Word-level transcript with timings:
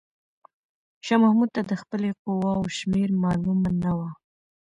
شاه 1.05 1.19
محمود 1.23 1.49
ته 1.55 1.61
د 1.69 1.71
خپلې 1.81 2.09
قواوو 2.21 2.73
شمېر 2.77 3.09
معلومه 3.23 3.69
نه 3.81 3.91
و. 3.97 3.99